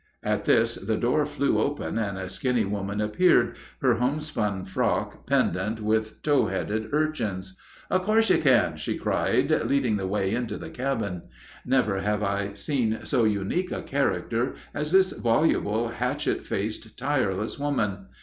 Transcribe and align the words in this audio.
At 0.23 0.45
this 0.45 0.73
the 0.73 0.97
door 0.97 1.27
flew 1.27 1.59
open 1.61 1.99
and 1.99 2.17
a 2.17 2.27
skinny 2.27 2.65
woman 2.65 2.99
appeared, 2.99 3.55
her 3.83 3.93
homespun 3.97 4.65
frock 4.65 5.27
pendent 5.27 5.79
with 5.79 6.23
tow 6.23 6.47
headed 6.47 6.89
urchins. 6.91 7.55
"In 7.91 7.99
course 7.99 8.31
you 8.31 8.39
can," 8.39 8.77
she 8.77 8.97
cried, 8.97 9.51
leading 9.67 9.97
the 9.97 10.07
way 10.07 10.33
into 10.33 10.57
the 10.57 10.71
cabin. 10.71 11.21
Never 11.67 11.99
have 12.01 12.23
I 12.23 12.55
seen 12.55 13.01
so 13.03 13.25
unique 13.25 13.71
a 13.71 13.83
character 13.83 14.55
as 14.73 14.91
this 14.91 15.11
voluble, 15.11 15.89
hatched 15.89 16.47
faced, 16.47 16.97
tireless 16.97 17.59
woman. 17.59 18.07